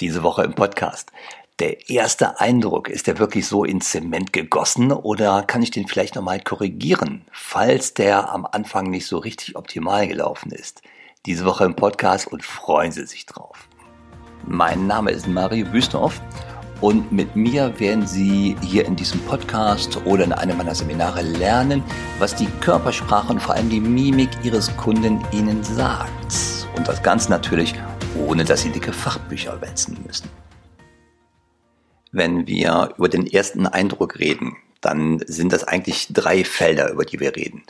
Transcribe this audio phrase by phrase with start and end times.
[0.00, 1.12] Diese Woche im Podcast.
[1.58, 6.14] Der erste Eindruck, ist der wirklich so ins Zement gegossen oder kann ich den vielleicht
[6.14, 10.80] nochmal korrigieren, falls der am Anfang nicht so richtig optimal gelaufen ist?
[11.26, 13.68] Diese Woche im Podcast und freuen Sie sich drauf.
[14.46, 16.22] Mein Name ist Mario Büstorf
[16.80, 21.82] und mit mir werden Sie hier in diesem Podcast oder in einem meiner Seminare lernen,
[22.18, 26.10] was die Körpersprache und vor allem die Mimik Ihres Kunden Ihnen sagt.
[26.74, 27.74] Und das Ganze natürlich
[28.16, 30.28] ohne dass Sie dicke Fachbücher wälzen müssen.
[32.12, 37.20] Wenn wir über den ersten Eindruck reden, dann sind das eigentlich drei Felder, über die
[37.20, 37.62] wir reden.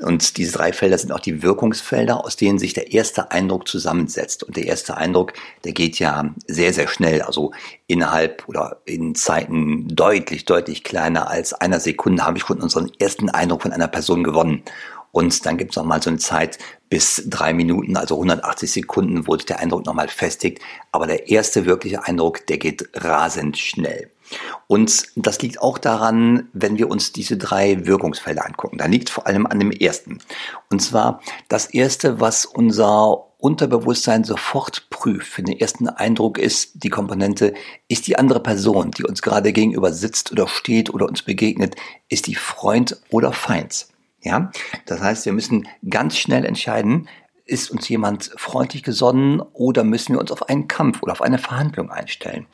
[0.00, 4.42] Und diese drei Felder sind auch die Wirkungsfelder, aus denen sich der erste Eindruck zusammensetzt.
[4.42, 7.52] Und der erste Eindruck, der geht ja sehr, sehr schnell, also
[7.86, 13.30] innerhalb oder in Zeiten deutlich, deutlich kleiner als einer Sekunde habe ich schon unseren ersten
[13.30, 14.64] Eindruck von einer Person gewonnen.
[15.12, 19.46] Und dann gibt es nochmal so eine Zeit bis drei Minuten, also 180 Sekunden, sich
[19.46, 20.60] der Eindruck nochmal festigt.
[20.92, 24.10] Aber der erste wirkliche Eindruck, der geht rasend schnell.
[24.66, 28.78] Und das liegt auch daran, wenn wir uns diese drei Wirkungsfelder angucken.
[28.78, 30.18] Da liegt vor allem an dem ersten.
[30.70, 36.90] Und zwar das erste, was unser Unterbewusstsein sofort prüft für den ersten Eindruck ist die
[36.90, 37.54] Komponente,
[37.86, 41.76] ist die andere Person, die uns gerade gegenüber sitzt oder steht oder uns begegnet,
[42.08, 43.86] ist die Freund oder Feind.
[44.22, 44.50] Ja,
[44.86, 47.08] das heißt, wir müssen ganz schnell entscheiden,
[47.44, 51.38] ist uns jemand freundlich gesonnen oder müssen wir uns auf einen Kampf oder auf eine
[51.38, 52.46] Verhandlung einstellen?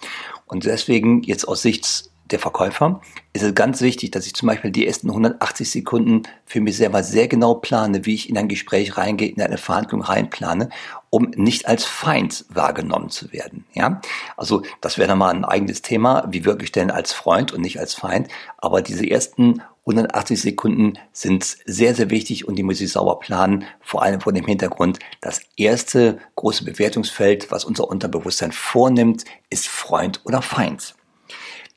[0.46, 3.00] Und deswegen jetzt aus Sicht der Verkäufer
[3.34, 7.02] ist es ganz wichtig, dass ich zum Beispiel die ersten 180 Sekunden für mich selber
[7.02, 10.70] sehr genau plane, wie ich in ein Gespräch reingehe, in eine Verhandlung reinplane,
[11.10, 13.66] um nicht als Feind wahrgenommen zu werden.
[13.74, 14.00] Ja,
[14.36, 16.26] also das wäre dann mal ein eigenes Thema.
[16.30, 18.28] Wie wirklich denn als Freund und nicht als Feind?
[18.56, 23.64] Aber diese ersten 180 Sekunden sind sehr, sehr wichtig und die muss ich sauber planen,
[23.80, 30.22] vor allem vor dem Hintergrund, das erste große Bewertungsfeld, was unser Unterbewusstsein vornimmt, ist Freund
[30.24, 30.94] oder Feind.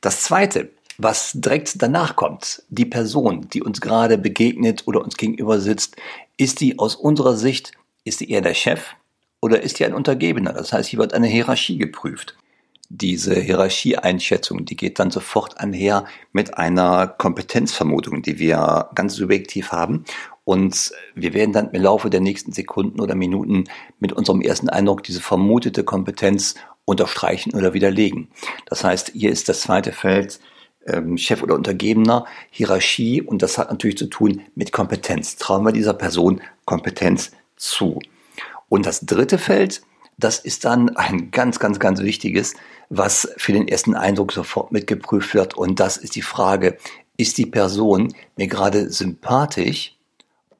[0.00, 5.60] Das zweite, was direkt danach kommt, die Person, die uns gerade begegnet oder uns gegenüber
[5.60, 5.96] sitzt,
[6.38, 7.72] ist die aus unserer Sicht,
[8.04, 8.94] ist sie eher der Chef
[9.40, 10.54] oder ist sie ein Untergebener?
[10.54, 12.36] Das heißt, hier wird eine Hierarchie geprüft
[12.88, 20.04] diese Hierarchieeinschätzung, die geht dann sofort einher mit einer Kompetenzvermutung, die wir ganz subjektiv haben.
[20.44, 23.64] Und wir werden dann im Laufe der nächsten Sekunden oder Minuten
[24.00, 26.54] mit unserem ersten Eindruck diese vermutete Kompetenz
[26.86, 28.28] unterstreichen oder widerlegen.
[28.64, 30.40] Das heißt, hier ist das zweite Feld
[30.86, 35.36] ähm, Chef oder Untergebener, Hierarchie und das hat natürlich zu tun mit Kompetenz.
[35.36, 37.98] Trauen wir dieser Person Kompetenz zu.
[38.70, 39.82] Und das dritte Feld,
[40.18, 42.54] das ist dann ein ganz, ganz, ganz wichtiges,
[42.90, 45.54] was für den ersten Eindruck sofort mitgeprüft wird.
[45.54, 46.76] Und das ist die Frage,
[47.16, 49.96] ist die Person mir gerade sympathisch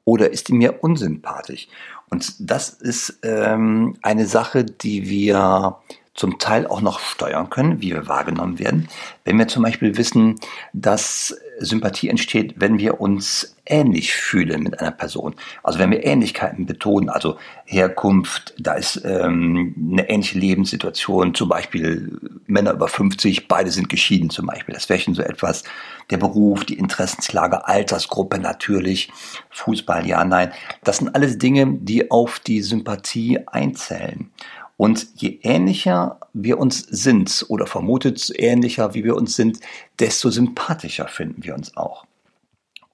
[0.05, 1.67] oder ist die mir unsympathisch?
[2.09, 5.77] Und das ist ähm, eine Sache, die wir
[6.19, 8.89] zum Teil auch noch steuern können, wie wir wahrgenommen werden.
[9.23, 10.35] Wenn wir zum Beispiel wissen,
[10.73, 15.35] dass Sympathie entsteht, wenn wir uns ähnlich fühlen mit einer Person.
[15.63, 22.19] Also wenn wir Ähnlichkeiten betonen, also Herkunft, da ist ähm, eine ähnliche Lebenssituation, zum Beispiel
[22.47, 24.73] Männer über 50, beide sind geschieden zum Beispiel.
[24.73, 25.63] Das wäre schon so etwas.
[26.09, 29.09] Der Beruf, die Interessenslage, Altersgruppe natürlich,
[29.51, 30.51] Fußball, ja, nein.
[30.83, 34.31] Das sind alles Dinge, die auf die Sympathie einzählen.
[34.79, 39.59] Und je ähnlicher wir uns sind oder vermutet ähnlicher, wie wir uns sind,
[39.99, 42.05] desto sympathischer finden wir uns auch.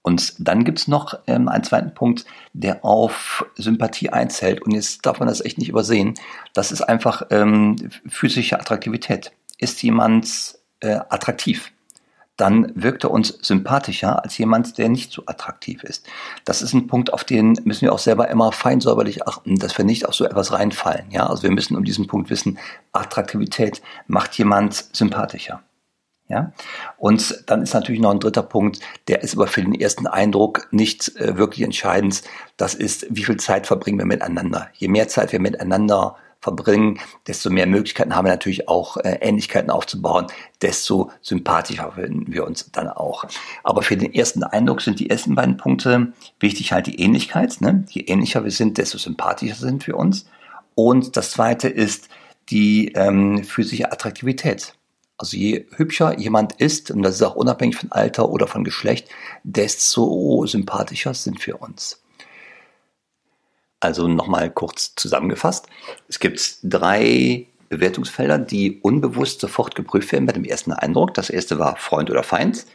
[0.02, 4.64] Und dann gibt's noch ähm, einen zweiten Punkt, der auf Sympathie einzählt.
[4.64, 6.16] Und jetzt darf man das echt nicht übersehen.
[6.56, 7.76] Das ist einfach ähm,
[8.08, 9.32] physische Attraktivität.
[9.60, 11.72] Ist jemand äh, attraktiv?
[12.38, 16.06] Dann wirkt er uns sympathischer als jemand, der nicht so attraktiv ist.
[16.44, 19.86] Das ist ein Punkt, auf den müssen wir auch selber immer feinsäuberlich achten, dass wir
[19.86, 21.10] nicht auf so etwas reinfallen.
[21.12, 22.58] Ja, also wir müssen um diesen Punkt wissen,
[22.92, 25.64] Attraktivität macht jemand sympathischer.
[26.28, 26.54] Ja,
[26.98, 30.68] und dann ist natürlich noch ein dritter Punkt, der ist aber für den ersten Eindruck
[30.72, 32.24] nicht äh, wirklich entscheidend.
[32.58, 34.70] Das ist, wie viel Zeit verbringen wir miteinander.
[34.74, 39.72] Je mehr Zeit wir miteinander verbringen, desto mehr Möglichkeiten haben wir natürlich auch äh, Ähnlichkeiten
[39.72, 40.28] aufzubauen,
[40.62, 43.26] desto sympathischer finden wir uns dann auch.
[43.64, 47.60] Aber für den ersten Eindruck sind die ersten beiden Punkte wichtig halt die Ähnlichkeit.
[47.62, 47.86] Ne?
[47.90, 50.28] Je ähnlicher wir sind, desto sympathischer sind wir uns.
[50.76, 52.10] Und das zweite ist
[52.50, 54.76] die ähm, physische Attraktivität.
[55.18, 59.10] Also je hübscher jemand ist, und das ist auch unabhängig von Alter oder von Geschlecht,
[59.44, 62.05] desto sympathischer sind wir uns.
[63.86, 65.68] Also nochmal kurz zusammengefasst.
[66.08, 71.14] Es gibt drei Bewertungsfelder, die unbewusst sofort geprüft werden bei dem ersten Eindruck.
[71.14, 72.66] Das erste war Freund oder Feind.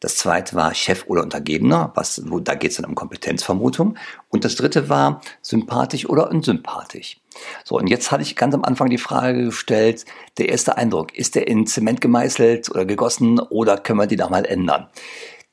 [0.00, 3.96] Das zweite war Chef oder Untergebener, was, wo, da geht es dann um Kompetenzvermutung.
[4.28, 7.20] Und das dritte war sympathisch oder unsympathisch.
[7.64, 10.04] So, und jetzt hatte ich ganz am Anfang die Frage gestellt,
[10.38, 14.28] der erste Eindruck, ist der in Zement gemeißelt oder gegossen oder können wir die da
[14.28, 14.88] mal ändern?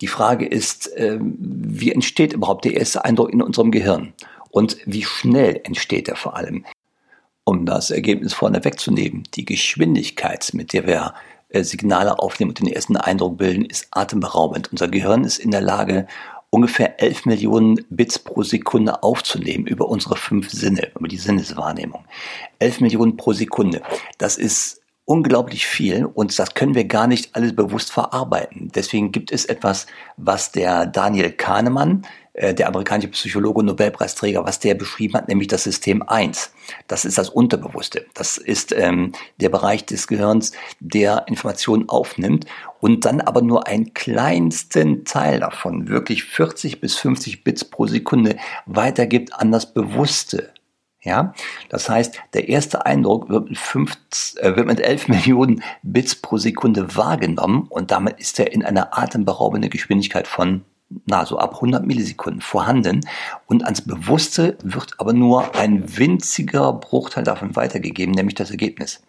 [0.01, 4.13] Die Frage ist, äh, wie entsteht überhaupt der erste Eindruck in unserem Gehirn?
[4.53, 6.63] Und wie schnell entsteht er vor allem?
[7.44, 11.15] Um das Ergebnis vorne wegzunehmen, die Geschwindigkeit, mit der wir
[11.50, 14.71] äh, Signale aufnehmen und den ersten Eindruck bilden, ist atemberaubend.
[14.71, 16.05] Unser Gehirn ist in der Lage,
[16.51, 22.06] ungefähr 11 Millionen Bits pro Sekunde aufzunehmen über unsere fünf Sinne, über die Sinneswahrnehmung.
[22.59, 23.81] 11 Millionen pro Sekunde.
[24.19, 28.71] Das ist unglaublich viel und das können wir gar nicht alles bewusst verarbeiten.
[28.73, 29.85] Deswegen gibt es etwas,
[30.15, 35.50] was der Daniel Kahnemann, äh, der amerikanische Psychologe und Nobelpreisträger, was der beschrieben hat, nämlich
[35.50, 36.53] das System 1.
[36.88, 38.05] Das ist das Unterbewusste.
[38.13, 39.11] Das ist ähm,
[39.41, 42.45] der Bereich des Gehirns, der Informationen aufnimmt
[42.79, 48.38] und dann aber nur einen kleinsten Teil davon, wirklich 40 bis 50 Bits pro Sekunde,
[48.65, 50.53] weitergibt an das Bewusste.
[51.03, 51.33] Ja,
[51.67, 53.97] das heißt, der erste Eindruck wird mit, 5,
[54.38, 58.97] äh, wird mit 11 Millionen Bits pro Sekunde wahrgenommen und damit ist er in einer
[58.97, 60.63] atemberaubenden Geschwindigkeit von
[61.05, 63.01] na, so ab 100 Millisekunden vorhanden
[63.47, 69.01] und ans Bewusste wird aber nur ein winziger Bruchteil davon weitergegeben, nämlich das Ergebnis.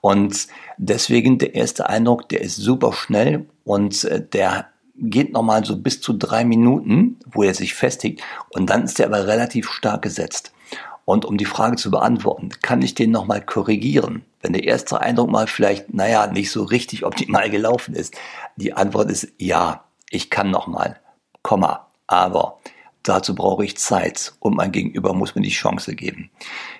[0.00, 4.66] Und deswegen der erste Eindruck, der ist super schnell und äh, der
[4.96, 9.06] geht nochmal so bis zu drei Minuten, wo er sich festigt und dann ist er
[9.06, 10.52] aber relativ stark gesetzt.
[11.04, 15.30] Und um die Frage zu beantworten, kann ich den nochmal korrigieren, wenn der erste Eindruck
[15.30, 18.14] mal vielleicht, naja, nicht so richtig optimal gelaufen ist?
[18.56, 20.98] Die Antwort ist ja, ich kann nochmal,
[21.42, 22.58] Komma, aber
[23.02, 26.30] dazu brauche ich Zeit und mein Gegenüber muss mir die Chance geben.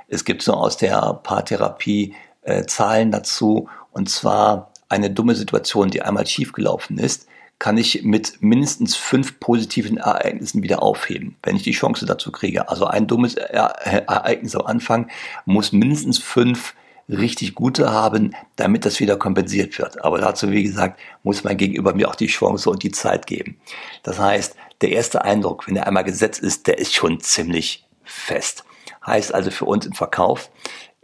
[0.09, 3.69] Es gibt so aus der Paartherapie äh, Zahlen dazu.
[3.93, 7.27] Und zwar eine dumme Situation, die einmal schiefgelaufen ist,
[7.59, 12.69] kann ich mit mindestens fünf positiven Ereignissen wieder aufheben, wenn ich die Chance dazu kriege.
[12.69, 15.09] Also ein dummes Ereignis am Anfang
[15.45, 16.75] muss mindestens fünf
[17.09, 20.03] richtig gute haben, damit das wieder kompensiert wird.
[20.03, 23.57] Aber dazu, wie gesagt, muss mein Gegenüber mir auch die Chance und die Zeit geben.
[24.03, 28.65] Das heißt, der erste Eindruck, wenn er einmal gesetzt ist, der ist schon ziemlich fest.
[29.07, 30.51] Heißt also für uns im Verkauf,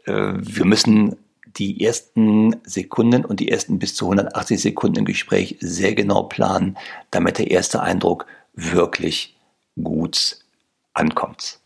[0.06, 1.16] äh, wir müssen
[1.56, 6.76] die ersten Sekunden und die ersten bis zu 180 Sekunden im Gespräch sehr genau planen,
[7.10, 9.36] damit der erste Eindruck wirklich
[9.82, 10.38] gut
[10.92, 11.58] ankommt.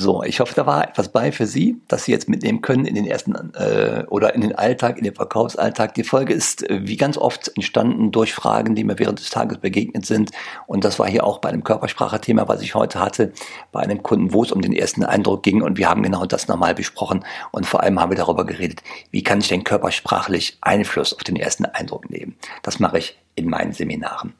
[0.00, 2.94] So, ich hoffe, da war etwas bei für Sie, dass Sie jetzt mitnehmen können in
[2.94, 5.94] den ersten äh, oder in den Alltag, in den Verkaufsalltag.
[5.94, 9.58] Die Folge ist äh, wie ganz oft entstanden durch Fragen, die mir während des Tages
[9.58, 10.30] begegnet sind.
[10.68, 13.32] Und das war hier auch bei einem Körpersprache-Thema, was ich heute hatte,
[13.72, 15.62] bei einem Kunden, wo es um den ersten Eindruck ging.
[15.62, 17.24] Und wir haben genau das nochmal besprochen.
[17.50, 21.34] Und vor allem haben wir darüber geredet, wie kann ich denn körpersprachlich Einfluss auf den
[21.34, 22.36] ersten Eindruck nehmen.
[22.62, 24.34] Das mache ich in meinen Seminaren.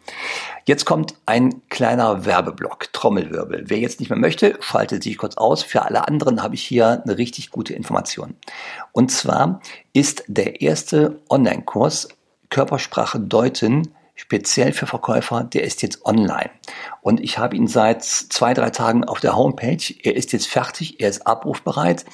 [0.66, 3.64] Jetzt kommt ein kleiner Werbeblock, Trommelwirbel.
[3.68, 5.62] Wer jetzt nicht mehr möchte, schaltet sich kurz aus.
[5.62, 8.34] Für alle anderen habe ich hier eine richtig gute Information.
[8.92, 9.60] Und zwar
[9.92, 12.08] ist der erste Online-Kurs
[12.50, 16.50] Körpersprache deuten speziell für Verkäufer, der ist jetzt online.
[17.02, 19.94] Und ich habe ihn seit zwei, drei Tagen auf der Homepage.
[20.02, 22.04] Er ist jetzt fertig, er ist abrufbereit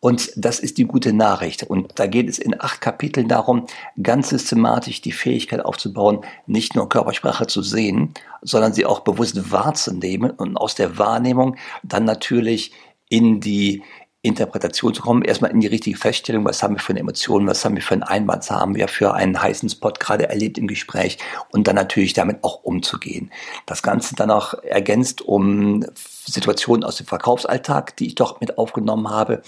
[0.00, 1.62] und das ist die gute Nachricht.
[1.62, 3.66] Und da geht es in acht Kapiteln darum,
[4.02, 10.30] ganz systematisch die Fähigkeit aufzubauen, nicht nur Körpersprache zu sehen, sondern sie auch bewusst wahrzunehmen
[10.30, 12.72] und aus der Wahrnehmung dann natürlich
[13.10, 13.82] in die
[14.22, 17.64] Interpretation zu kommen, erstmal in die richtige Feststellung, was haben wir für eine Emotion, was
[17.64, 20.66] haben wir für einen Einwand, was haben wir für einen heißen Spot gerade erlebt im
[20.66, 21.16] Gespräch
[21.52, 23.30] und dann natürlich damit auch umzugehen.
[23.64, 25.86] Das Ganze dann auch ergänzt um
[26.26, 29.40] Situationen aus dem Verkaufsalltag, die ich doch mit aufgenommen habe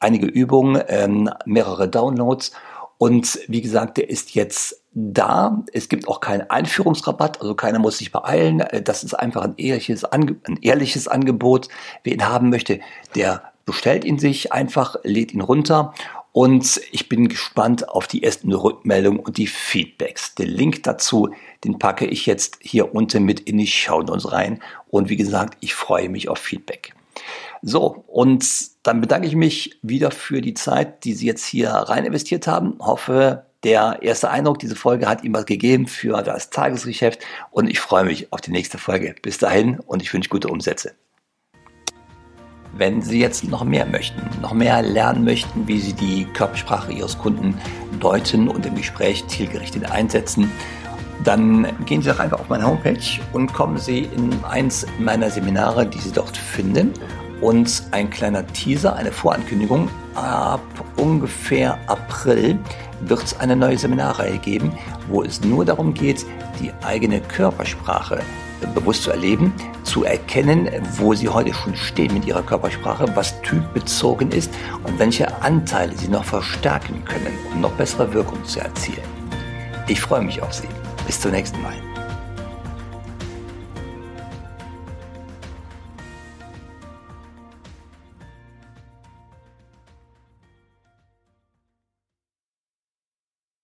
[0.00, 2.52] einige Übungen, ähm, mehrere Downloads.
[2.98, 5.62] Und wie gesagt, der ist jetzt da.
[5.72, 8.60] Es gibt auch keinen Einführungsrabatt, also keiner muss sich beeilen.
[8.60, 11.68] Äh, das ist einfach ein ehrliches, Ange ein ehrliches Angebot.
[12.02, 12.80] Wer ihn haben möchte,
[13.14, 15.94] der bestellt ihn sich einfach, lädt ihn runter.
[16.32, 20.34] Und ich bin gespannt auf die ersten Rückmeldungen und die Feedbacks.
[20.36, 21.30] Den Link dazu,
[21.64, 24.62] den packe ich jetzt hier unten mit in die Show Notes rein.
[24.88, 26.94] Und wie gesagt, ich freue mich auf Feedback.
[27.62, 28.46] So, und
[28.82, 32.76] dann bedanke ich mich wieder für die Zeit, die Sie jetzt hier rein investiert haben.
[32.80, 37.78] Hoffe, der erste Eindruck, diese Folge hat Ihnen was gegeben für das Tagesgeschäft und ich
[37.78, 39.14] freue mich auf die nächste Folge.
[39.20, 40.94] Bis dahin und ich wünsche gute Umsätze.
[42.72, 47.18] Wenn Sie jetzt noch mehr möchten, noch mehr lernen möchten, wie Sie die Körpersprache Ihres
[47.18, 47.58] Kunden
[47.98, 50.50] deuten und im Gespräch zielgerichtet einsetzen,
[51.24, 55.86] dann gehen Sie doch einfach auf meine Homepage und kommen Sie in eins meiner Seminare,
[55.86, 56.94] die Sie dort finden
[57.40, 59.88] und ein kleiner Teaser, eine Vorankündigung.
[60.14, 60.60] Ab
[60.96, 62.58] ungefähr April
[63.00, 64.72] wird es eine neue Seminarreihe geben,
[65.08, 66.26] wo es nur darum geht,
[66.60, 68.20] die eigene Körpersprache
[68.74, 69.52] bewusst zu erleben,
[69.84, 70.68] zu erkennen,
[70.98, 74.52] wo Sie heute schon stehen mit Ihrer Körpersprache, was typbezogen ist
[74.84, 78.98] und welche Anteile Sie noch verstärken können, um noch bessere Wirkung zu erzielen.
[79.88, 80.68] Ich freue mich auf Sie.
[81.06, 81.89] Bis zum nächsten Mal.